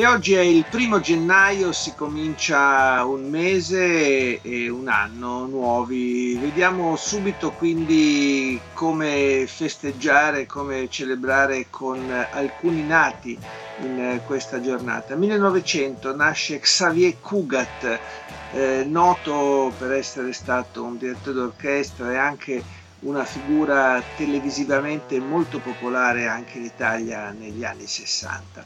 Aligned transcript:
E 0.00 0.06
oggi 0.06 0.32
è 0.32 0.40
il 0.40 0.64
primo 0.64 0.98
gennaio, 0.98 1.72
si 1.72 1.94
comincia 1.94 3.04
un 3.04 3.28
mese 3.28 4.40
e 4.40 4.70
un 4.70 4.88
anno 4.88 5.44
nuovi. 5.44 6.38
Vediamo 6.40 6.96
subito 6.96 7.50
quindi 7.50 8.58
come 8.72 9.44
festeggiare, 9.46 10.46
come 10.46 10.88
celebrare 10.88 11.66
con 11.68 12.10
alcuni 12.32 12.82
nati 12.82 13.38
in 13.82 14.22
questa 14.24 14.62
giornata. 14.62 15.16
1900 15.16 16.16
nasce 16.16 16.60
Xavier 16.60 17.20
Cugat, 17.20 17.98
eh, 18.54 18.86
noto 18.88 19.70
per 19.76 19.92
essere 19.92 20.32
stato 20.32 20.82
un 20.82 20.96
direttore 20.96 21.34
d'orchestra 21.34 22.10
e 22.10 22.16
anche 22.16 22.64
una 23.00 23.26
figura 23.26 24.02
televisivamente 24.16 25.20
molto 25.20 25.58
popolare 25.58 26.26
anche 26.26 26.56
in 26.56 26.64
Italia 26.64 27.30
negli 27.32 27.64
anni 27.64 27.86
60. 27.86 28.64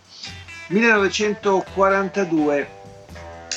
1942 0.68 2.68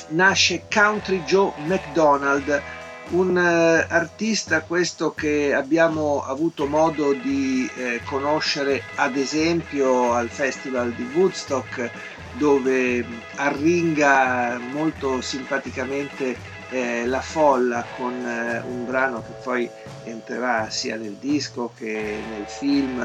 nasce 0.09 0.63
Country 0.69 1.23
Joe 1.23 1.53
McDonald, 1.65 2.61
un 3.09 3.35
uh, 3.37 3.85
artista 3.91 4.61
questo 4.61 5.13
che 5.13 5.53
abbiamo 5.53 6.23
avuto 6.25 6.65
modo 6.67 7.13
di 7.13 7.69
eh, 7.77 8.01
conoscere 8.03 8.83
ad 8.95 9.15
esempio 9.15 10.13
al 10.13 10.27
Festival 10.27 10.91
di 10.91 11.09
Woodstock 11.13 11.89
dove 12.33 13.05
arringa 13.35 14.59
molto 14.59 15.21
simpaticamente 15.21 16.56
eh, 16.69 17.05
la 17.05 17.21
folla 17.21 17.87
con 17.89 18.25
eh, 18.25 18.61
un 18.65 18.85
brano 18.85 19.21
che 19.21 19.33
poi 19.41 19.69
entrerà 20.03 20.69
sia 20.69 20.95
nel 20.97 21.15
disco 21.15 21.71
che 21.75 22.23
nel 22.27 22.47
film, 22.47 22.99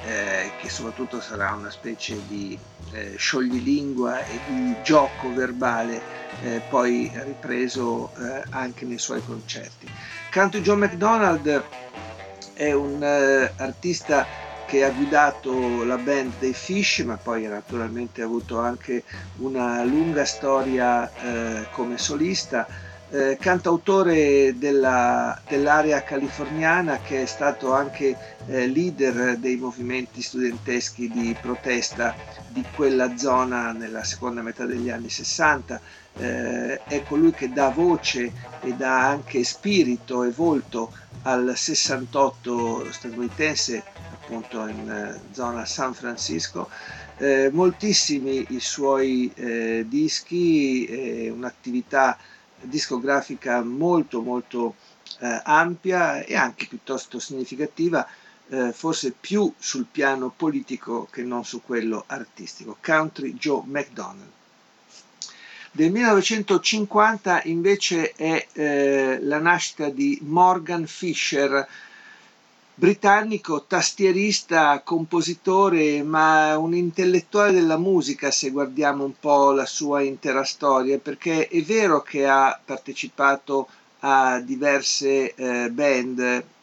eh, 0.00 0.52
che 0.56 0.68
soprattutto 0.68 1.20
sarà 1.20 1.52
una 1.52 1.70
specie 1.70 2.24
di 2.26 2.58
eh, 2.92 3.16
scioglilingua 3.16 4.24
e 4.24 4.40
di 4.44 4.76
gioco 4.80 5.32
verbale 5.32 6.02
eh, 6.38 6.62
poi 6.66 7.10
ripreso 7.14 8.12
anche 8.50 8.84
nei 8.84 8.98
suoi 8.98 9.22
concerti. 9.22 9.90
Canto 10.30 10.60
John 10.60 10.78
McDonald 10.80 11.64
è 12.52 12.72
un 12.72 13.02
artista 13.02 14.26
che 14.66 14.82
ha 14.84 14.90
guidato 14.90 15.84
la 15.84 15.96
band 15.96 16.34
dei 16.38 16.52
Fish, 16.52 16.98
ma 16.98 17.16
poi 17.16 17.46
naturalmente 17.46 18.20
ha 18.20 18.24
avuto 18.24 18.58
anche 18.58 19.04
una 19.36 19.84
lunga 19.84 20.24
storia 20.24 21.10
eh, 21.14 21.68
come 21.70 21.96
solista 21.98 22.66
eh, 23.10 23.36
cantautore 23.40 24.58
della, 24.58 25.40
dell'area 25.46 26.02
californiana 26.02 26.98
che 26.98 27.22
è 27.22 27.26
stato 27.26 27.72
anche 27.72 28.16
eh, 28.46 28.66
leader 28.66 29.36
dei 29.36 29.56
movimenti 29.56 30.22
studenteschi 30.22 31.08
di 31.10 31.36
protesta 31.40 32.14
di 32.48 32.64
quella 32.74 33.16
zona 33.16 33.72
nella 33.72 34.02
seconda 34.02 34.42
metà 34.42 34.64
degli 34.64 34.90
anni 34.90 35.08
60. 35.08 35.80
Eh, 36.18 36.82
è 36.84 37.02
colui 37.02 37.32
che 37.32 37.52
dà 37.52 37.68
voce 37.68 38.32
e 38.62 38.72
dà 38.72 39.06
anche 39.06 39.44
spirito 39.44 40.24
e 40.24 40.30
volto 40.30 40.92
al 41.22 41.52
68 41.54 42.90
statunitense, 42.90 43.82
appunto 44.12 44.66
in 44.66 44.88
eh, 44.88 45.20
zona 45.32 45.64
San 45.64 45.94
Francisco. 45.94 46.68
Eh, 47.18 47.50
moltissimi 47.52 48.46
i 48.50 48.60
suoi 48.60 49.30
eh, 49.34 49.84
dischi, 49.88 51.30
un'attività 51.32 52.16
discografica 52.60 53.62
molto 53.62 54.20
molto 54.22 54.74
eh, 55.20 55.40
ampia 55.44 56.22
e 56.24 56.34
anche 56.34 56.66
piuttosto 56.66 57.18
significativa, 57.18 58.06
eh, 58.48 58.72
forse 58.72 59.12
più 59.18 59.52
sul 59.58 59.86
piano 59.90 60.32
politico 60.34 61.08
che 61.10 61.22
non 61.22 61.44
su 61.44 61.62
quello 61.62 62.04
artistico. 62.06 62.76
Country 62.82 63.34
Joe 63.34 63.62
McDonald. 63.64 64.34
Del 65.70 65.92
1950 65.92 67.42
invece 67.44 68.12
è 68.12 68.46
eh, 68.52 69.18
la 69.20 69.38
nascita 69.38 69.90
di 69.90 70.18
Morgan 70.22 70.86
Fisher, 70.86 71.68
britannico, 72.78 73.64
tastierista, 73.66 74.82
compositore, 74.84 76.02
ma 76.02 76.58
un 76.58 76.74
intellettuale 76.74 77.52
della 77.52 77.78
musica 77.78 78.30
se 78.30 78.50
guardiamo 78.50 79.02
un 79.04 79.14
po' 79.18 79.52
la 79.52 79.64
sua 79.64 80.02
intera 80.02 80.44
storia, 80.44 80.98
perché 80.98 81.48
è 81.48 81.62
vero 81.62 82.02
che 82.02 82.26
ha 82.26 82.58
partecipato 82.62 83.66
a 84.00 84.40
diverse 84.40 85.34
eh, 85.34 85.70
band, 85.70 86.18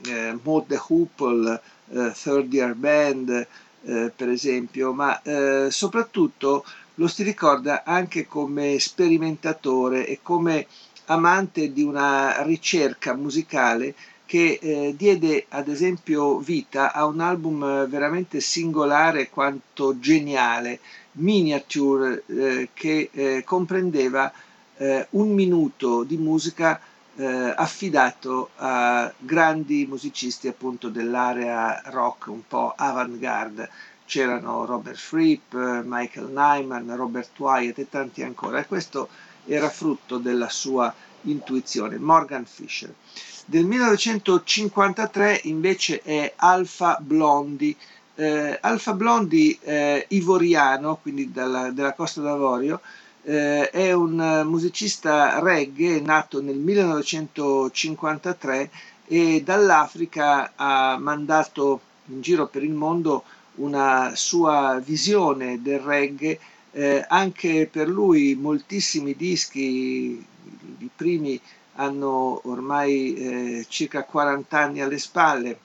eh, 0.06 0.38
Maud 0.44 0.68
the 0.68 0.80
Hoople, 0.88 1.62
eh, 1.90 2.12
Third 2.14 2.54
Year 2.54 2.76
Band, 2.76 3.48
eh, 3.86 4.12
per 4.16 4.30
esempio, 4.30 4.94
ma 4.94 5.20
eh, 5.24 5.70
soprattutto 5.72 6.64
lo 6.96 7.08
si 7.08 7.24
ricorda 7.24 7.84
anche 7.84 8.28
come 8.28 8.78
sperimentatore 8.78 10.06
e 10.06 10.20
come 10.22 10.68
amante 11.06 11.74
di 11.74 11.82
una 11.82 12.44
ricerca 12.44 13.16
musicale 13.16 13.96
che 14.26 14.60
eh, 14.62 14.94
diede 14.98 15.46
ad 15.50 15.68
esempio 15.68 16.40
vita 16.40 16.94
a 16.94 17.06
un 17.06 17.20
album 17.20 17.64
eh, 17.64 17.88
veramente 17.88 18.40
singolare 18.40 19.30
quanto 19.30 20.00
geniale, 20.00 20.80
Miniature, 21.14 22.24
eh, 22.26 22.70
che 22.74 23.10
eh, 23.12 23.44
comprendeva 23.46 24.32
eh, 24.78 25.08
un 25.12 25.32
minuto 25.34 26.04
di 26.04 26.18
musica 26.18 26.80
eh, 27.16 27.54
affidato 27.56 28.50
a 28.56 29.14
grandi 29.20 29.86
musicisti 29.88 30.48
appunto 30.48 30.90
dell'area 30.90 31.82
rock 31.86 32.28
un 32.28 32.42
po' 32.48 32.74
avant-garde. 32.76 33.70
C'erano 34.06 34.66
Robert 34.66 34.98
Fripp, 34.98 35.54
Michael 35.54 36.30
Nyman, 36.30 36.96
Robert 36.96 37.30
Wyatt 37.40 37.78
e 37.80 37.90
tanti 37.90 38.24
ancora. 38.24 38.60
E 38.60 38.66
questo 38.66 39.08
era 39.46 39.70
frutto 39.70 40.18
della 40.18 40.50
sua 40.50 40.94
intuizione. 41.22 41.98
Morgan 41.98 42.46
Fisher. 42.46 42.94
Del 43.46 43.66
1953 43.66 45.42
invece 45.44 46.02
è 46.02 46.34
Alfa 46.38 46.98
Blondi. 47.02 47.76
Eh, 48.16 48.58
Alfa 48.62 48.94
Blondi 48.94 49.58
eh, 49.62 50.06
ivoriano, 50.10 50.98
quindi 51.02 51.32
dalla, 51.32 51.70
della 51.72 51.94
Costa 51.94 52.22
d'Avorio, 52.22 52.80
eh, 53.24 53.70
è 53.70 53.92
un 53.92 54.44
musicista 54.46 55.40
reggae 55.40 56.00
nato 56.00 56.42
nel 56.42 56.58
1953 56.58 58.70
e 59.08 59.42
dall'Africa 59.44 60.54
ha 60.56 60.98
mandato 60.98 61.82
in 62.08 62.22
giro 62.22 62.48
per 62.48 62.64
il 62.64 62.72
mondo 62.74 63.24
una 63.56 64.12
sua 64.16 64.80
visione 64.84 65.62
del 65.62 65.80
reggae, 65.80 66.40
eh, 66.72 67.06
anche 67.08 67.68
per 67.72 67.88
lui 67.90 68.36
moltissimi 68.36 69.16
dischi, 69.16 70.26
i 70.80 70.90
primi 70.96 71.40
hanno 71.76 72.42
ormai 72.46 73.14
eh, 73.16 73.66
circa 73.68 74.04
40 74.04 74.58
anni 74.60 74.82
alle 74.82 74.98
spalle, 74.98 75.60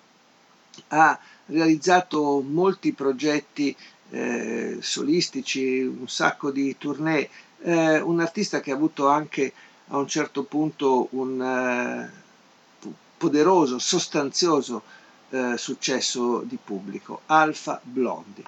ha 0.88 1.18
realizzato 1.46 2.40
molti 2.46 2.92
progetti 2.92 3.74
eh, 4.10 4.78
solistici, 4.80 5.80
un 5.80 6.08
sacco 6.08 6.50
di 6.50 6.76
tournée, 6.78 7.28
eh, 7.62 8.00
un 8.00 8.20
artista 8.20 8.60
che 8.60 8.70
ha 8.70 8.74
avuto 8.74 9.08
anche 9.08 9.52
a 9.88 9.98
un 9.98 10.06
certo 10.08 10.44
punto 10.44 11.08
un 11.10 11.40
eh, 11.42 12.10
poderoso, 13.16 13.78
sostanzioso 13.78 14.82
eh, 15.30 15.56
successo 15.56 16.40
di 16.40 16.58
pubblico, 16.62 17.22
Alfa 17.26 17.80
Blondi. 17.82 18.44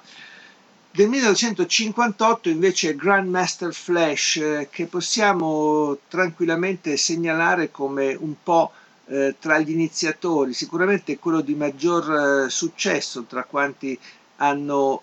Del 0.93 1.09
1958 1.09 2.49
invece 2.49 2.97
Grandmaster 2.97 3.73
Flash, 3.73 4.37
eh, 4.39 4.69
che 4.73 4.87
possiamo 4.87 5.99
tranquillamente 6.09 6.97
segnalare 6.97 7.71
come 7.71 8.13
un 8.19 8.35
po' 8.43 8.73
eh, 9.07 9.37
tra 9.39 9.61
gli 9.61 9.71
iniziatori, 9.71 10.53
sicuramente 10.53 11.17
quello 11.21 11.43
di 11.43 11.55
maggior 11.55 12.47
eh, 12.47 12.51
successo 12.51 13.23
tra 13.23 13.45
quanti 13.45 13.97
hanno 14.39 15.03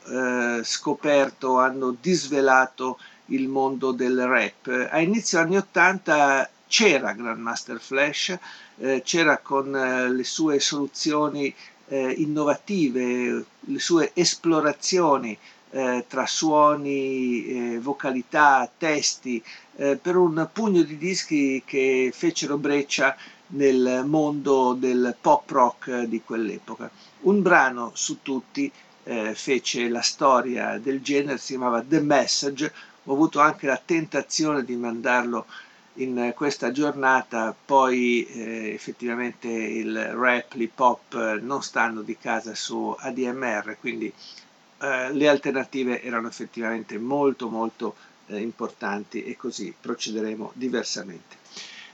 scoperto, 0.63 1.59
hanno 1.59 1.95
disvelato 2.01 2.97
il 3.27 3.47
mondo 3.47 3.91
del 3.91 4.25
rap. 4.25 4.89
A 4.89 4.99
inizio 4.99 5.39
anni 5.39 5.57
80 5.57 6.49
c'era 6.67 7.13
Grandmaster 7.13 7.79
Flash, 7.79 8.35
c'era 9.03 9.37
con 9.37 9.69
le 9.69 10.23
sue 10.23 10.59
soluzioni 10.59 11.53
innovative, 11.89 13.45
le 13.59 13.79
sue 13.79 14.09
esplorazioni 14.15 15.37
eh, 15.71 16.05
tra 16.07 16.25
suoni, 16.25 17.45
eh, 17.45 17.79
vocalità, 17.79 18.69
testi, 18.77 19.43
eh, 19.75 19.97
per 19.97 20.15
un 20.15 20.47
pugno 20.51 20.81
di 20.81 20.97
dischi 20.97 21.61
che 21.65 22.11
fecero 22.13 22.57
breccia 22.57 23.15
nel 23.47 24.03
mondo 24.05 24.73
del 24.73 25.15
pop 25.19 25.49
rock 25.49 26.03
di 26.03 26.21
quell'epoca. 26.23 26.89
Un 27.21 27.41
brano 27.41 27.91
su 27.93 28.21
tutti 28.21 28.71
eh, 29.03 29.33
fece 29.35 29.87
la 29.87 30.01
storia 30.01 30.77
del 30.79 31.01
genere, 31.01 31.37
si 31.37 31.53
chiamava 31.53 31.81
The 31.81 32.01
Message, 32.01 32.73
ho 33.05 33.13
avuto 33.13 33.39
anche 33.39 33.67
la 33.67 33.81
tentazione 33.83 34.65
di 34.65 34.75
mandarlo 34.75 35.45
in 35.95 36.33
questa 36.35 36.71
giornata, 36.71 37.55
poi 37.65 38.25
eh, 38.25 38.73
effettivamente 38.73 39.47
il 39.47 39.97
rap, 40.13 40.53
l'hip 40.53 40.79
hop 40.79 41.39
non 41.41 41.63
stanno 41.63 42.01
di 42.01 42.17
casa 42.17 42.53
su 42.53 42.95
ADMR, 42.97 43.77
quindi 43.79 44.13
eh, 44.79 45.11
le 45.13 45.27
alternative 45.27 46.01
erano 46.01 46.27
effettivamente 46.27 46.97
molto 46.97 47.49
molto 47.49 47.95
eh, 48.27 48.39
importanti 48.39 49.23
e 49.23 49.35
così 49.35 49.73
procederemo 49.79 50.51
diversamente. 50.53 51.35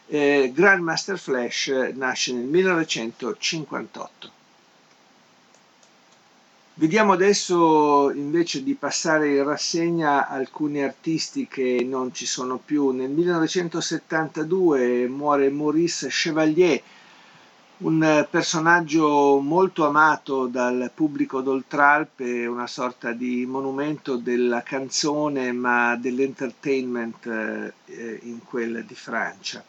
Eh, 0.08 0.52
Grandmaster 0.54 1.18
Flash 1.18 1.68
nasce 1.94 2.34
nel 2.34 2.46
1958. 2.46 4.32
Vediamo 6.76 7.14
adesso 7.14 8.12
invece 8.12 8.64
di 8.64 8.74
passare 8.74 9.36
in 9.36 9.44
rassegna 9.44 10.28
alcuni 10.28 10.82
artisti 10.84 11.48
che 11.48 11.86
non 11.88 12.14
ci 12.16 12.26
sono 12.26 12.58
più. 12.58 12.90
Nel 12.90 13.12
1972 13.12 15.08
muore 15.08 15.52
Maurice 15.52 16.08
Chevalier, 16.10 16.82
un 17.78 18.28
personaggio 18.30 19.40
molto 19.40 19.86
amato 19.86 20.48
dal 20.48 20.92
pubblico 20.94 21.42
d'Oltralpe, 21.42 22.46
una 22.46 22.68
sorta 22.68 23.12
di 23.12 23.46
monumento 23.46 24.16
della 24.16 24.62
canzone 24.62 25.52
ma 25.52 25.96
dell'entertainment 25.96 27.26
eh, 27.86 28.20
in 28.24 28.40
quel 28.46 28.86
di 28.86 28.96
Francia. 28.96 29.64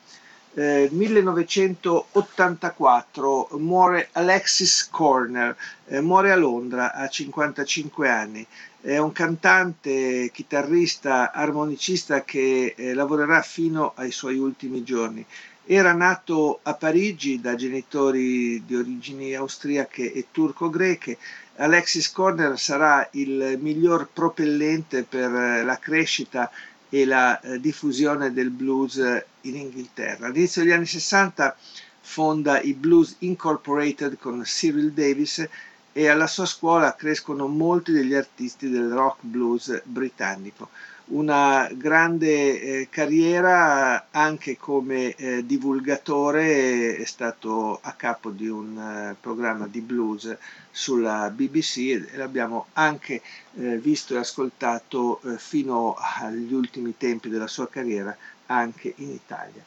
Eh, 0.57 0.89
1984 0.93 3.49
muore 3.59 4.09
Alexis 4.13 4.89
Corner, 4.89 5.57
eh, 5.87 6.01
muore 6.01 6.31
a 6.31 6.37
Londra 6.37 6.93
a 6.93 7.09
55 7.09 8.09
anni. 8.09 8.47
È 8.81 8.97
un 8.99 9.11
cantante, 9.11 10.31
chitarrista, 10.33 11.33
armonicista 11.33 12.23
che 12.23 12.75
eh, 12.77 12.95
lavorerà 12.95 13.43
fino 13.43 13.95
ai 13.97 14.13
suoi 14.13 14.39
ultimi 14.39 14.85
giorni. 14.85 15.27
Era 15.67 15.95
nato 15.95 16.61
a 16.63 16.75
Parigi 16.75 17.41
da 17.41 17.55
genitori 17.55 18.63
di 18.67 18.77
origini 18.77 19.35
austriache 19.35 20.13
e 20.13 20.27
turco-greche. 20.31 21.17
Alexis 21.57 22.13
Corner 22.13 22.59
sarà 22.59 23.09
il 23.13 23.57
miglior 23.59 24.09
propellente 24.13 25.05
per 25.05 25.31
la 25.31 25.79
crescita 25.79 26.51
e 26.91 27.07
la 27.07 27.41
eh, 27.41 27.61
diffusione 27.61 28.33
del 28.35 28.51
blues 28.51 28.97
in 28.97 29.57
Inghilterra. 29.57 30.27
All'inizio 30.27 30.63
degli 30.63 30.73
anni 30.73 30.87
60 30.87 31.57
fonda 32.01 32.61
i 32.61 32.75
Blues 32.75 33.17
Incorporated 33.21 34.19
con 34.19 34.43
Cyril 34.43 34.93
Davis 34.93 35.49
e 35.95 36.09
alla 36.09 36.27
sua 36.27 36.45
scuola 36.45 36.95
crescono 36.95 37.47
molti 37.47 37.93
degli 37.93 38.15
artisti 38.15 38.69
del 38.69 38.91
rock 38.91 39.21
blues 39.23 39.81
britannico 39.85 40.69
una 41.07 41.69
grande 41.73 42.61
eh, 42.61 42.89
carriera 42.89 44.07
anche 44.11 44.57
come 44.57 45.15
eh, 45.15 45.45
divulgatore, 45.45 46.97
è 46.97 47.05
stato 47.05 47.79
a 47.83 47.93
capo 47.93 48.31
di 48.31 48.49
un 48.49 48.79
eh, 48.79 49.17
programma 49.21 49.67
di 49.67 49.81
blues 49.81 50.35
sulla 50.71 51.29
BBC 51.31 51.77
e 52.11 52.17
l'abbiamo 52.17 52.69
anche 52.73 53.21
eh, 53.57 53.77
visto 53.79 54.15
e 54.15 54.19
ascoltato 54.19 55.21
eh, 55.21 55.37
fino 55.39 55.95
agli 55.95 56.53
ultimi 56.55 56.97
tempi 56.97 57.29
della 57.29 57.49
sua 57.49 57.69
carriera 57.69 58.17
anche 58.47 58.95
in 58.97 59.11
Italia. 59.11 59.63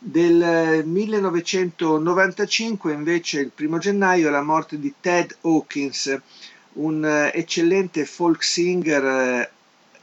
Del 0.00 0.86
1995 0.86 2.92
invece 2.92 3.40
il 3.40 3.50
primo 3.52 3.78
gennaio 3.78 4.30
la 4.30 4.42
morte 4.42 4.78
di 4.78 4.94
Ted 5.00 5.38
Hawkins, 5.40 6.16
un 6.74 7.04
eh, 7.04 7.32
eccellente 7.34 8.04
folk 8.04 8.44
singer 8.44 9.50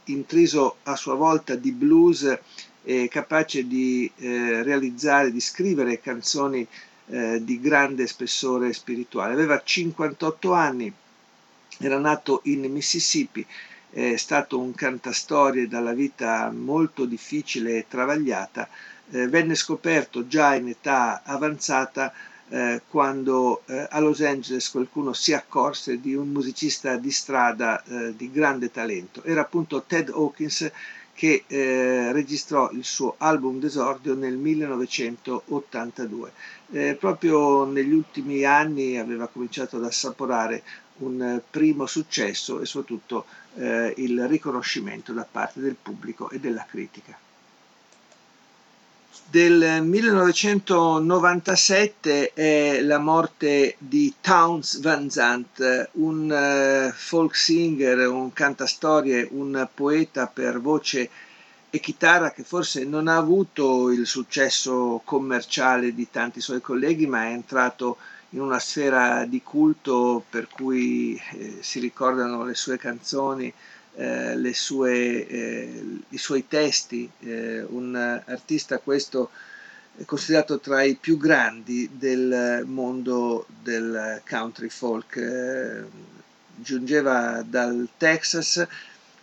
intriso 0.04 0.76
a 0.82 0.96
sua 0.96 1.14
volta 1.14 1.54
di 1.54 1.72
blues 1.72 2.38
e 2.84 3.08
capace 3.08 3.66
di 3.66 4.12
eh, 4.16 4.62
realizzare, 4.62 5.32
di 5.32 5.40
scrivere 5.40 5.98
canzoni 5.98 6.68
eh, 7.06 7.42
di 7.42 7.58
grande 7.58 8.06
spessore 8.06 8.74
spirituale. 8.74 9.32
Aveva 9.32 9.62
58 9.64 10.52
anni, 10.52 10.92
era 11.78 11.98
nato 11.98 12.42
in 12.44 12.70
Mississippi, 12.70 13.46
è 13.88 14.16
stato 14.16 14.60
un 14.60 14.74
cantastorie 14.74 15.68
dalla 15.68 15.94
vita 15.94 16.52
molto 16.54 17.06
difficile 17.06 17.78
e 17.78 17.86
travagliata, 17.88 18.68
eh, 19.10 19.28
venne 19.28 19.54
scoperto 19.54 20.26
già 20.26 20.54
in 20.54 20.68
età 20.68 21.22
avanzata 21.24 22.12
eh, 22.48 22.82
quando 22.88 23.62
eh, 23.66 23.86
a 23.90 23.98
Los 24.00 24.20
Angeles 24.20 24.70
qualcuno 24.70 25.12
si 25.12 25.32
accorse 25.32 26.00
di 26.00 26.14
un 26.14 26.28
musicista 26.28 26.96
di 26.96 27.10
strada 27.10 27.82
eh, 27.82 28.14
di 28.16 28.30
grande 28.30 28.70
talento. 28.70 29.24
Era 29.24 29.40
appunto 29.40 29.82
Ted 29.82 30.10
Hawkins 30.10 30.70
che 31.12 31.44
eh, 31.46 32.12
registrò 32.12 32.70
il 32.70 32.84
suo 32.84 33.14
album 33.18 33.58
d'esordio 33.58 34.14
nel 34.14 34.36
1982. 34.36 36.32
Eh, 36.72 36.94
proprio 36.94 37.64
negli 37.64 37.92
ultimi 37.92 38.44
anni 38.44 38.98
aveva 38.98 39.26
cominciato 39.26 39.76
ad 39.76 39.84
assaporare 39.84 40.62
un 40.98 41.40
primo 41.50 41.86
successo 41.86 42.60
e 42.60 42.66
soprattutto 42.66 43.26
il 43.56 44.28
riconoscimento 44.28 45.14
da 45.14 45.26
parte 45.30 45.60
del 45.60 45.76
pubblico 45.80 46.28
e 46.28 46.38
della 46.38 46.66
critica 46.68 47.18
del 49.28 49.82
1997 49.82 52.32
è 52.32 52.80
la 52.82 52.98
morte 52.98 53.74
di 53.78 54.14
Towns 54.20 54.78
Van 54.80 55.10
Zandt, 55.10 55.90
un 55.94 56.30
uh, 56.30 56.92
folk 56.94 57.34
singer, 57.34 58.08
un 58.08 58.32
cantastorie, 58.32 59.26
un 59.32 59.68
poeta 59.74 60.28
per 60.28 60.60
voce 60.60 61.10
e 61.68 61.80
chitarra 61.80 62.30
che 62.30 62.44
forse 62.44 62.84
non 62.84 63.08
ha 63.08 63.16
avuto 63.16 63.90
il 63.90 64.06
successo 64.06 65.02
commerciale 65.04 65.92
di 65.92 66.08
tanti 66.10 66.40
suoi 66.40 66.60
colleghi, 66.60 67.06
ma 67.06 67.24
è 67.24 67.32
entrato 67.32 67.96
in 68.30 68.40
una 68.40 68.60
sfera 68.60 69.24
di 69.24 69.42
culto 69.42 70.24
per 70.30 70.46
cui 70.48 71.20
eh, 71.32 71.58
si 71.60 71.80
ricordano 71.80 72.44
le 72.44 72.54
sue 72.54 72.78
canzoni 72.78 73.52
eh, 73.96 74.52
sue, 74.52 75.26
eh, 75.26 75.82
i 76.10 76.18
suoi 76.18 76.46
testi, 76.46 77.10
eh, 77.20 77.62
un 77.62 77.94
artista 78.26 78.78
questo 78.78 79.30
considerato 80.04 80.58
tra 80.60 80.82
i 80.82 80.94
più 80.96 81.16
grandi 81.16 81.88
del 81.92 82.64
mondo 82.66 83.46
del 83.62 84.20
country 84.28 84.68
folk. 84.68 85.16
Eh, 85.16 85.84
giungeva 86.58 87.42
dal 87.46 87.88
Texas, 87.96 88.66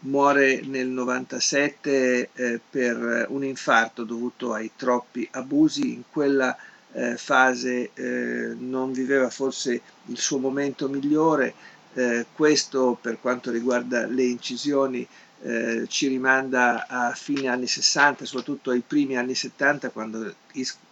muore 0.02 0.62
nel 0.62 0.88
97 0.88 2.30
eh, 2.34 2.60
per 2.70 3.26
un 3.30 3.44
infarto 3.44 4.04
dovuto 4.04 4.54
ai 4.54 4.72
troppi 4.76 5.28
abusi. 5.32 5.94
In 5.94 6.04
quella 6.12 6.56
eh, 6.92 7.16
fase 7.18 7.92
non 8.60 8.92
viveva 8.92 9.30
forse 9.30 9.82
il 10.08 10.18
suo 10.20 10.38
momento 10.38 10.88
migliore, 10.90 11.54
eh, 11.94 12.26
questo 12.34 12.98
per 13.00 13.20
quanto 13.20 13.52
riguarda 13.52 14.06
le 14.08 14.24
incisioni 14.24 15.08
eh, 15.42 15.86
ci 15.88 16.08
rimanda 16.08 16.88
a 16.88 17.14
fine 17.14 17.48
anni 17.48 17.68
60, 17.68 18.26
soprattutto 18.26 18.72
ai 18.72 18.82
primi 18.86 19.18
anni 19.18 19.36
70, 19.36 19.90
quando 19.90 20.34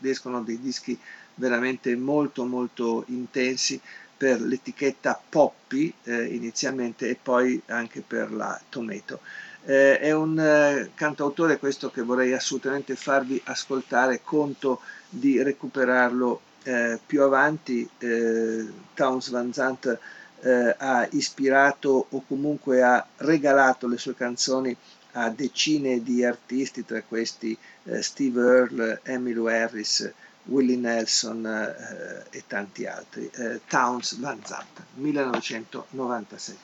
escono 0.01 0.41
dei 0.41 0.59
dischi 0.59 0.97
veramente 1.35 1.95
molto 1.95 2.45
molto 2.45 3.05
intensi 3.07 3.79
per 4.17 4.41
l'etichetta 4.41 5.19
Poppy 5.29 5.91
eh, 6.03 6.25
inizialmente 6.25 7.09
e 7.09 7.17
poi 7.19 7.59
anche 7.67 8.01
per 8.05 8.31
la 8.31 8.59
Tomato. 8.69 9.21
Eh, 9.63 9.99
è 9.99 10.11
un 10.11 10.37
eh, 10.39 10.91
cantautore 10.95 11.57
questo 11.57 11.89
che 11.89 12.01
vorrei 12.01 12.33
assolutamente 12.33 12.95
farvi 12.95 13.41
ascoltare, 13.45 14.21
conto 14.23 14.81
di 15.09 15.41
recuperarlo 15.41 16.41
eh, 16.63 16.99
più 17.03 17.23
avanti. 17.23 17.87
Eh, 17.97 18.67
Towns 18.93 19.29
Van 19.29 19.51
Zandt 19.53 19.97
eh, 20.41 20.75
ha 20.77 21.07
ispirato 21.11 22.07
o 22.09 22.23
comunque 22.27 22.81
ha 22.81 23.05
regalato 23.17 23.87
le 23.87 23.97
sue 23.97 24.15
canzoni 24.15 24.75
a 25.13 25.29
decine 25.29 26.01
di 26.01 26.23
artisti, 26.23 26.85
tra 26.85 27.01
questi 27.01 27.57
eh, 27.83 28.01
Steve 28.01 28.41
Earle, 28.41 28.99
Emmylou 29.03 29.47
Harris, 29.47 30.11
Willie 30.45 30.77
Nelson 30.77 31.45
eh, 31.45 32.37
e 32.37 32.43
tanti 32.47 32.85
altri. 32.85 33.29
Eh, 33.33 33.61
Towns 33.67 34.17
Van 34.19 34.39
Zandt, 34.43 34.81
1997. 34.95 36.59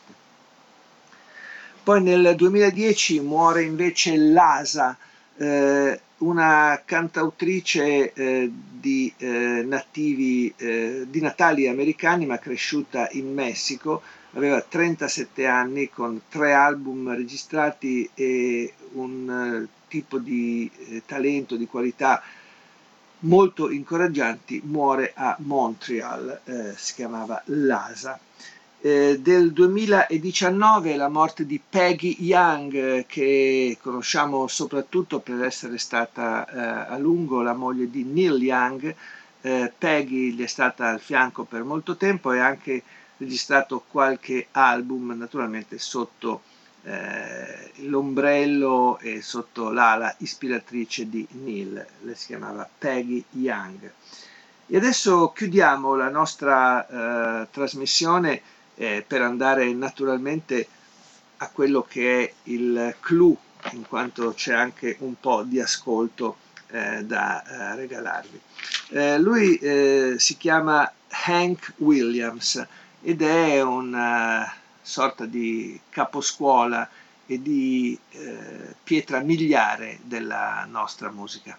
Poi 1.83 2.01
nel 2.01 2.35
2010 2.35 3.21
muore 3.21 3.63
invece 3.63 4.17
Lasa, 4.17 4.97
eh, 5.37 5.99
una 6.19 6.81
cantautrice 6.83 8.11
eh, 8.13 8.51
di, 8.51 9.13
eh, 9.17 9.63
nativi, 9.63 10.51
eh, 10.57 11.05
di 11.07 11.21
natali 11.21 11.67
americani 11.67 12.25
ma 12.25 12.39
cresciuta 12.39 13.07
in 13.11 13.33
Messico, 13.33 14.01
aveva 14.33 14.61
37 14.61 15.45
anni 15.45 15.89
con 15.89 16.21
tre 16.29 16.53
album 16.53 17.13
registrati 17.15 18.09
e 18.13 18.73
un 18.93 19.65
eh, 19.65 19.75
tipo 19.87 20.17
di 20.17 20.69
talento, 21.05 21.55
di 21.55 21.67
qualità 21.67 22.21
molto 23.19 23.69
incoraggianti, 23.71 24.61
muore 24.65 25.11
a 25.15 25.35
Montreal, 25.39 26.41
si 26.75 26.93
chiamava 26.93 27.41
Lasa. 27.45 28.19
Eh, 28.79 29.17
del 29.19 29.53
2019 29.53 30.95
la 30.97 31.09
morte 31.09 31.47
di 31.47 31.59
Peggy 31.67 32.17
Young, 32.19 33.07
che 33.07 33.75
conosciamo 33.81 34.47
soprattutto 34.47 35.19
per 35.19 35.43
essere 35.43 35.79
stata 35.79 36.45
eh, 36.47 36.93
a 36.93 36.97
lungo 36.99 37.41
la 37.41 37.53
moglie 37.53 37.89
di 37.89 38.03
Neil 38.03 38.39
Young. 38.39 38.95
Eh, 39.41 39.73
Peggy 39.75 40.33
gli 40.33 40.43
è 40.43 40.47
stata 40.47 40.89
al 40.89 40.99
fianco 40.99 41.43
per 41.43 41.63
molto 41.63 41.95
tempo 41.95 42.31
e 42.31 42.39
ha 42.39 42.45
anche 42.45 42.83
registrato 43.17 43.83
qualche 43.89 44.47
album, 44.51 45.11
naturalmente 45.17 45.79
sotto 45.79 46.43
eh, 46.83 47.71
l'ombrello 47.77 48.99
e 48.99 49.23
sotto 49.23 49.71
l'ala 49.71 50.13
ispiratrice 50.19 51.09
di 51.09 51.27
Neil, 51.31 51.83
lei 52.01 52.15
si 52.15 52.27
chiamava 52.27 52.69
Peggy 52.77 53.23
Young. 53.31 53.91
E 54.67 54.77
adesso 54.77 55.31
chiudiamo 55.31 55.95
la 55.95 56.09
nostra 56.09 57.41
eh, 57.41 57.47
trasmissione 57.49 58.41
eh, 58.77 59.03
per 59.05 59.21
andare 59.21 59.71
naturalmente 59.73 60.67
a 61.37 61.49
quello 61.49 61.83
che 61.83 62.23
è 62.23 62.33
il 62.43 62.95
clou, 62.99 63.37
in 63.71 63.85
quanto 63.87 64.33
c'è 64.33 64.53
anche 64.53 64.97
un 64.99 65.19
po' 65.19 65.43
di 65.43 65.59
ascolto 65.59 66.37
eh, 66.67 67.03
da 67.03 67.43
eh, 67.43 67.75
regalarvi. 67.75 68.39
Eh, 68.89 69.19
lui 69.19 69.57
eh, 69.57 70.15
si 70.17 70.37
chiama 70.37 70.91
Hank 71.09 71.73
Williams 71.77 72.65
ed 73.01 73.21
è 73.21 73.61
una 73.61 74.51
sorta 74.81 75.25
di 75.25 75.79
caposcuola 75.89 76.89
e 77.25 77.41
di 77.41 77.97
eh, 78.11 78.75
pietra 78.83 79.19
miliare 79.19 79.99
della 80.03 80.65
nostra 80.69 81.11
musica. 81.11 81.57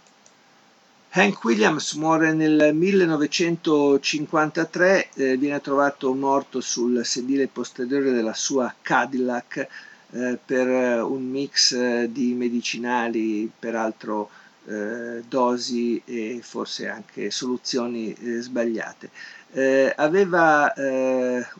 Hank 1.18 1.42
Williams 1.42 1.94
muore 1.94 2.32
nel 2.32 2.72
1953, 2.72 5.08
eh, 5.14 5.36
viene 5.36 5.60
trovato 5.60 6.14
morto 6.14 6.60
sul 6.60 7.04
sedile 7.04 7.48
posteriore 7.48 8.12
della 8.12 8.34
sua 8.34 8.72
Cadillac 8.80 9.66
eh, 10.12 10.38
per 10.46 11.02
un 11.02 11.28
mix 11.28 11.72
eh, 11.72 12.08
di 12.12 12.34
medicinali, 12.34 13.50
peraltro 13.58 14.30
eh, 14.66 15.24
dosi 15.26 16.00
e 16.04 16.38
forse 16.40 16.88
anche 16.88 17.32
soluzioni 17.32 18.14
eh, 18.14 18.40
sbagliate. 18.40 19.10
Eh, 19.50 19.92
aveva 19.96 20.72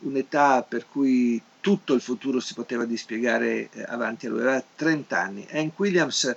un'età 0.02 0.62
per 0.62 0.86
cui 0.86 1.42
tutto 1.58 1.94
il 1.94 2.00
futuro 2.00 2.38
si 2.38 2.54
poteva 2.54 2.84
dispiegare 2.84 3.70
avanti 3.88 4.26
a 4.26 4.30
lui, 4.30 4.42
aveva 4.42 4.62
30 4.76 5.20
anni. 5.20 5.44
Hank 5.50 5.76
Williams 5.80 6.32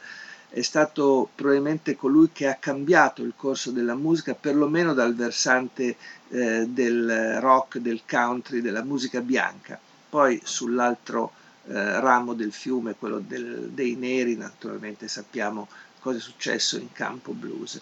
è 0.53 0.61
stato 0.61 1.29
probabilmente 1.33 1.95
colui 1.95 2.29
che 2.33 2.47
ha 2.47 2.57
cambiato 2.59 3.23
il 3.23 3.33
corso 3.37 3.71
della 3.71 3.95
musica, 3.95 4.35
perlomeno 4.35 4.93
dal 4.93 5.15
versante 5.15 5.95
eh, 6.29 6.67
del 6.67 7.39
rock, 7.39 7.77
del 7.77 8.01
country, 8.07 8.59
della 8.59 8.83
musica 8.83 9.21
bianca. 9.21 9.79
Poi 10.09 10.41
sull'altro 10.43 11.31
eh, 11.67 11.99
ramo 12.01 12.33
del 12.33 12.51
fiume, 12.51 12.95
quello 12.99 13.19
del, 13.19 13.69
dei 13.69 13.95
neri, 13.95 14.35
naturalmente 14.35 15.07
sappiamo 15.07 15.69
cosa 15.99 16.17
è 16.17 16.21
successo 16.21 16.77
in 16.77 16.91
campo 16.91 17.31
blues. 17.31 17.79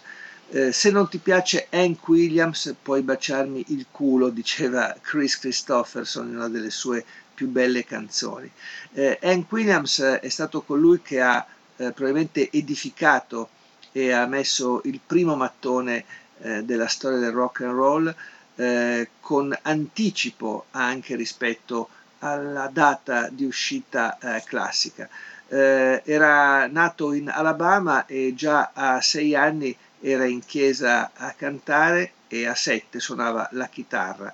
Eh, 0.50 0.70
se 0.70 0.90
non 0.90 1.08
ti 1.08 1.18
piace 1.18 1.66
Hank 1.70 2.06
Williams 2.06 2.74
puoi 2.80 3.02
baciarmi 3.02 3.64
il 3.68 3.86
culo, 3.90 4.28
diceva 4.30 4.96
Chris 5.00 5.38
Christopherson 5.38 6.28
in 6.28 6.36
una 6.36 6.48
delle 6.48 6.70
sue 6.70 7.04
più 7.34 7.48
belle 7.48 7.84
canzoni. 7.84 8.48
Eh, 8.92 9.18
Hank 9.22 9.50
Williams 9.50 10.00
è 10.00 10.28
stato 10.28 10.60
colui 10.60 11.00
che 11.02 11.20
ha 11.20 11.44
eh, 11.80 11.92
probabilmente 11.92 12.50
edificato 12.50 13.48
e 13.92 14.12
ha 14.12 14.26
messo 14.26 14.82
il 14.84 15.00
primo 15.04 15.34
mattone 15.34 16.04
eh, 16.42 16.62
della 16.62 16.86
storia 16.86 17.18
del 17.18 17.32
rock 17.32 17.62
and 17.62 17.72
roll 17.72 18.14
eh, 18.56 19.08
con 19.20 19.56
anticipo 19.62 20.66
anche 20.72 21.16
rispetto 21.16 21.88
alla 22.18 22.68
data 22.70 23.28
di 23.30 23.44
uscita 23.44 24.18
eh, 24.18 24.42
classica. 24.44 25.08
Eh, 25.48 26.02
era 26.04 26.66
nato 26.66 27.12
in 27.14 27.30
Alabama 27.30 28.04
e 28.06 28.34
già 28.36 28.70
a 28.74 29.00
sei 29.00 29.34
anni 29.34 29.74
era 30.00 30.24
in 30.24 30.44
chiesa 30.44 31.10
a 31.14 31.32
cantare 31.32 32.12
e 32.28 32.46
a 32.46 32.54
sette 32.54 33.00
suonava 33.00 33.48
la 33.52 33.68
chitarra. 33.68 34.32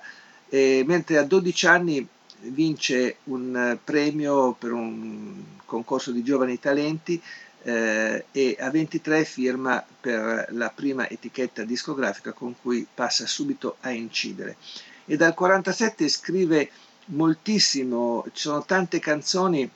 E 0.49 0.83
mentre 0.85 1.17
a 1.17 1.23
12 1.23 1.67
anni 1.67 2.07
vince 2.41 3.17
un 3.25 3.77
premio 3.83 4.53
per 4.53 4.71
un 4.71 5.43
concorso 5.65 6.11
di 6.11 6.23
giovani 6.23 6.59
talenti 6.59 7.21
eh, 7.63 8.25
e 8.31 8.55
a 8.59 8.69
23 8.69 9.25
firma 9.25 9.83
per 9.99 10.47
la 10.51 10.69
prima 10.69 11.09
etichetta 11.09 11.63
discografica 11.63 12.31
con 12.31 12.55
cui 12.61 12.87
passa 12.91 13.25
subito 13.25 13.77
a 13.81 13.91
incidere. 13.91 14.57
E 15.05 15.17
dal 15.17 15.33
47 15.33 16.07
scrive 16.07 16.69
moltissimo, 17.05 18.25
ci 18.33 18.41
sono 18.41 18.63
tante 18.65 18.99
canzoni 18.99 19.69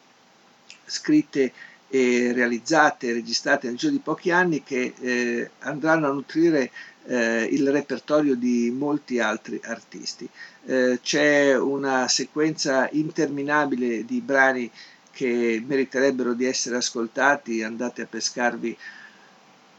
scritte 0.86 1.54
e 1.88 2.32
realizzate, 2.34 3.12
registrate 3.12 3.68
nel 3.68 3.78
giro 3.78 3.92
di 3.92 4.00
pochi 4.00 4.32
anni 4.32 4.64
che 4.64 4.94
eh, 4.98 5.50
andranno 5.60 6.08
a 6.08 6.14
nutrire 6.14 6.72
eh, 7.06 7.44
il 7.44 7.70
repertorio 7.70 8.36
di 8.36 8.72
molti 8.72 9.20
altri 9.20 9.60
artisti. 9.64 10.30
Eh, 10.66 11.00
c'è 11.02 11.58
una 11.58 12.08
sequenza 12.08 12.88
interminabile 12.92 14.06
di 14.06 14.22
brani 14.22 14.70
che 15.12 15.62
meriterebbero 15.66 16.34
di 16.34 16.46
essere 16.46 16.78
ascoltati, 16.78 17.64
andate 17.64 18.04
a 18.04 18.08
pescarvi 18.08 18.78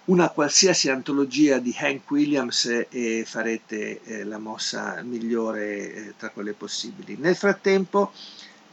una 0.05 0.31
qualsiasi 0.31 0.91
antologia 0.91 1.59
di 1.59 1.75
Hank 1.79 2.11
Williams 2.11 2.87
e 2.89 3.23
farete 3.25 4.03
eh, 4.03 4.25
la 4.25 4.39
mossa 4.39 5.01
migliore 5.03 5.95
eh, 5.95 6.15
tra 6.17 6.31
quelle 6.31 6.53
possibili. 6.55 7.17
Nel 7.17 7.37
frattempo 7.37 8.13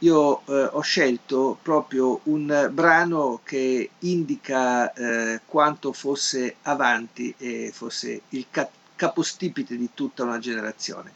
io 0.00 0.42
eh, 0.46 0.68
ho 0.72 0.80
scelto 0.80 1.58
proprio 1.62 2.20
un 2.24 2.70
brano 2.72 3.40
che 3.44 3.90
indica 4.00 4.92
eh, 4.92 5.40
quanto 5.46 5.92
fosse 5.92 6.56
avanti 6.62 7.32
e 7.38 7.70
fosse 7.72 8.22
il 8.30 8.46
cap- 8.50 8.72
capostipite 8.96 9.76
di 9.76 9.90
tutta 9.94 10.24
una 10.24 10.38
generazione. 10.38 11.12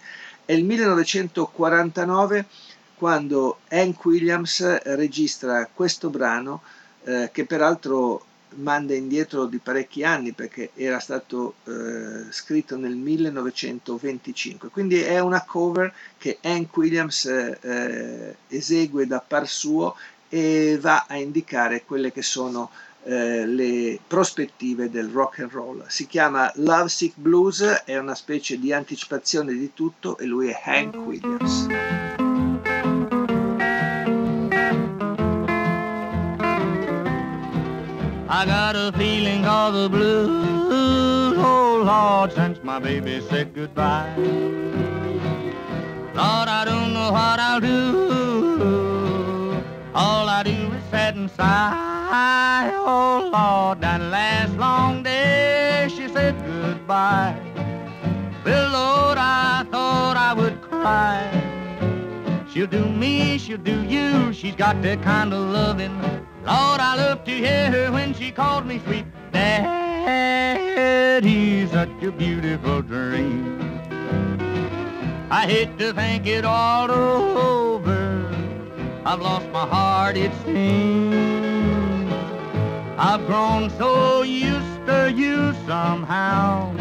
È 0.46 0.52
il 0.52 0.64
1949 0.64 2.44
quando 2.96 3.60
Hank 3.68 4.04
Williams 4.04 4.82
registra 4.82 5.68
questo 5.72 6.10
brano 6.10 6.62
eh, 7.04 7.30
che 7.32 7.46
peraltro 7.46 8.24
manda 8.56 8.94
indietro 8.94 9.46
di 9.46 9.56
parecchi 9.58 10.04
anni 10.04 10.32
perché 10.32 10.70
era 10.74 10.98
stato 11.00 11.54
eh, 11.64 12.30
scritto 12.30 12.76
nel 12.76 12.94
1925 12.94 14.68
quindi 14.68 15.00
è 15.00 15.18
una 15.18 15.42
cover 15.44 15.92
che 16.18 16.38
Hank 16.42 16.76
Williams 16.76 17.24
eh, 17.24 18.36
esegue 18.48 19.06
da 19.06 19.24
par 19.26 19.48
suo 19.48 19.96
e 20.28 20.78
va 20.80 21.06
a 21.08 21.16
indicare 21.16 21.84
quelle 21.84 22.12
che 22.12 22.22
sono 22.22 22.70
eh, 23.04 23.46
le 23.46 23.98
prospettive 24.06 24.90
del 24.90 25.08
rock 25.08 25.40
and 25.40 25.50
roll 25.50 25.84
si 25.88 26.06
chiama 26.06 26.50
Lovesick 26.56 27.14
Blues 27.16 27.62
è 27.84 27.96
una 27.98 28.14
specie 28.14 28.58
di 28.58 28.72
anticipazione 28.72 29.52
di 29.52 29.72
tutto 29.74 30.16
e 30.18 30.24
lui 30.24 30.48
è 30.48 30.60
Hank 30.64 30.96
Williams 30.96 31.66
I 38.36 38.46
got 38.46 38.74
a 38.74 38.90
feeling 38.98 39.44
all 39.44 39.70
the 39.70 39.88
blues, 39.88 41.36
oh 41.38 41.82
Lord, 41.84 42.32
since 42.32 42.58
my 42.64 42.80
baby 42.80 43.20
said 43.30 43.54
goodbye. 43.54 44.12
Lord, 46.14 46.48
I 46.48 46.64
don't 46.64 46.92
know 46.92 47.12
what 47.12 47.38
I'll 47.38 47.60
do. 47.60 48.93
All 49.94 50.28
I 50.28 50.42
do 50.42 50.50
is 50.50 50.84
sit 50.90 51.14
and 51.14 51.30
sigh. 51.30 52.70
Oh 52.74 53.30
Lord, 53.32 53.80
that 53.80 54.00
last 54.00 54.52
long 54.54 55.02
day 55.02 55.88
she 55.94 56.08
said 56.08 56.34
goodbye. 56.44 57.36
Well, 58.44 58.70
Lord, 58.72 59.18
I 59.18 59.64
thought 59.70 60.16
I 60.16 60.32
would 60.34 60.60
cry. 60.62 61.30
She'll 62.52 62.66
do 62.66 62.84
me, 62.88 63.38
she'll 63.38 63.58
do 63.58 63.82
you. 63.84 64.32
She's 64.32 64.54
got 64.54 64.82
that 64.82 65.02
kind 65.02 65.32
of 65.32 65.40
loving 65.50 65.96
Lord, 66.44 66.78
I 66.78 66.94
love 66.96 67.24
to 67.24 67.30
hear 67.30 67.70
her 67.70 67.90
when 67.90 68.12
she 68.12 68.30
called 68.30 68.66
me 68.66 68.78
sweet 68.84 69.06
daddy. 69.32 70.06
Such 71.68 72.02
a 72.02 72.12
beautiful 72.12 72.82
dream. 72.82 73.80
I 75.30 75.46
hate 75.46 75.78
to 75.78 75.94
think 75.94 76.26
it 76.26 76.44
all 76.44 76.90
over. 76.90 77.63
I've 79.06 79.20
lost 79.20 79.46
my 79.50 79.66
heart, 79.66 80.16
it 80.16 80.32
seems. 80.46 82.10
I've 82.96 83.26
grown 83.26 83.68
so 83.76 84.22
used 84.22 84.86
to 84.86 85.12
you 85.14 85.52
somehow. 85.66 86.72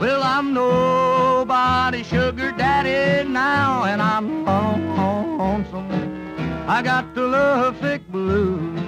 Well, 0.00 0.22
I'm 0.24 0.52
nobody's 0.52 2.08
sugar 2.08 2.50
daddy 2.50 3.28
now, 3.28 3.84
and 3.84 4.02
I'm 4.02 4.44
lonesome. 4.44 5.88
I 6.66 6.82
got 6.82 7.14
the 7.14 7.22
love 7.22 7.78
sick 7.80 8.02
blues. 8.08 8.80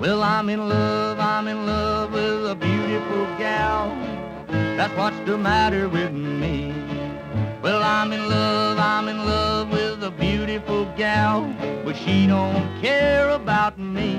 Well, 0.00 0.22
I'm 0.22 0.48
in 0.48 0.66
love, 0.66 1.20
I'm 1.20 1.46
in 1.46 1.66
love 1.66 2.12
with 2.12 2.50
a 2.50 2.54
beautiful 2.54 3.26
gal. 3.36 3.94
That's 4.48 4.96
what's 4.96 5.18
the 5.26 5.36
matter 5.36 5.90
with 5.90 6.12
me. 6.12 6.95
Well, 7.66 7.82
I'm 7.82 8.12
in 8.12 8.28
love, 8.28 8.78
I'm 8.78 9.08
in 9.08 9.18
love 9.18 9.72
with 9.72 10.00
a 10.04 10.12
beautiful 10.12 10.84
gal, 10.96 11.52
but 11.84 11.96
she 11.96 12.28
don't 12.28 12.80
care 12.80 13.30
about 13.30 13.76
me. 13.76 14.14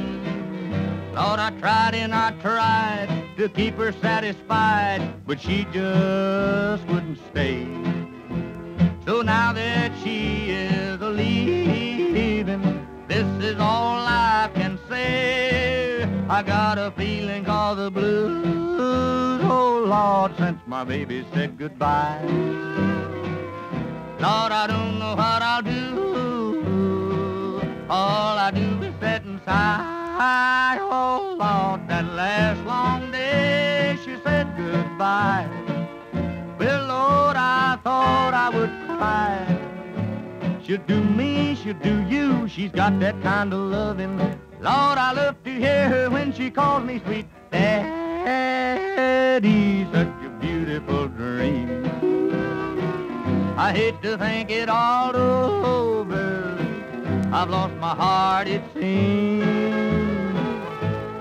Lord, 1.15 1.39
I 1.39 1.51
tried 1.57 1.95
and 1.95 2.13
I 2.13 2.31
tried 2.41 3.07
to 3.37 3.47
keep 3.47 3.75
her 3.75 3.93
satisfied, 4.01 5.25
but 5.25 5.39
she 5.39 5.65
just 5.71 6.85
wouldn't 6.87 7.19
stay. 7.31 7.65
So 9.05 9.21
now 9.21 9.53
that 9.53 9.93
she 10.03 10.49
is 10.49 10.99
leaving, 10.99 12.61
this 13.07 13.27
is 13.41 13.57
all 13.61 14.05
I 14.05 14.51
can 14.55 14.77
say. 14.89 16.03
I 16.27 16.43
got 16.43 16.77
a 16.77 16.91
feeling 16.97 17.45
called 17.45 17.77
the 17.77 17.91
blues, 17.91 19.41
oh 19.41 19.85
Lord, 19.87 20.37
since 20.37 20.59
my 20.67 20.83
baby 20.83 21.25
said 21.33 21.57
goodbye. 21.57 22.76
Lord, 24.19 24.51
I 24.51 24.65
don't 24.65 24.97
know 24.97 25.15
what 25.15 25.41
I'll 25.43 25.61
do. 25.61 25.77
All 27.87 28.37
I 28.37 28.49
do 28.49 28.81
is 28.81 28.93
sit 28.99 29.23
and 29.23 29.39
sigh. 29.45 30.79
Oh 30.81 31.35
Lord, 31.37 31.87
that 31.87 32.03
last 32.15 32.65
long 32.65 33.11
day 33.11 33.95
she 34.03 34.15
said 34.23 34.47
goodbye. 34.57 35.47
Well, 36.57 36.87
Lord, 36.87 37.37
I 37.37 37.77
thought 37.83 38.33
I 38.33 38.49
would 38.49 38.71
cry. 38.87 39.45
She'll 40.63 40.81
do 40.87 40.99
me, 41.03 41.53
she'll 41.55 41.75
do 41.75 42.01
you. 42.07 42.47
She's 42.47 42.71
got 42.71 42.99
that 42.99 43.21
kind 43.21 43.53
of 43.53 43.59
loving. 43.59 44.17
Lord, 44.17 44.97
I 44.97 45.11
love 45.13 45.43
to 45.43 45.51
hear 45.51 45.89
her 45.89 46.09
when 46.09 46.33
she 46.33 46.49
calls 46.49 46.83
me 46.83 46.99
sweet 47.05 47.27
daddy. 47.51 47.77
Such 49.93 50.07
a 50.25 50.29
beautiful 50.41 51.07
dream. 51.09 51.76
I 53.59 53.73
hate 53.73 53.99
to 54.03 54.19
think 54.19 54.51
it 54.51 54.69
all 54.69 55.15
over. 55.15 56.55
I've 57.33 57.49
lost 57.49 57.73
my 57.77 57.95
heart, 57.95 58.47
it 58.47 58.61
seems. 58.75 59.43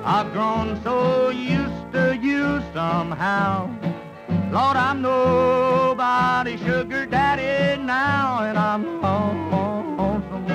I've 0.05 0.31
grown 0.35 0.79
so 0.83 1.31
used 1.31 1.93
to 1.93 2.15
you 2.15 2.61
somehow. 2.75 3.71
Lord, 4.53 4.77
I'm 4.77 5.01
nobody's 5.01 6.61
sugar 6.61 7.07
daddy 7.07 7.83
now, 7.83 8.43
and 8.43 8.59
I'm 8.59 9.01
lonesome. 9.01 10.47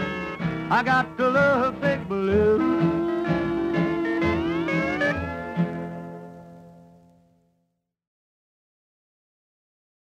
I 0.72 0.84
got 0.84 1.18
the 1.18 1.32
love 1.32 1.76
sick 1.82 2.08
blues. 2.08 2.71